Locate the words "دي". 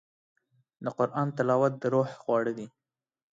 2.57-2.67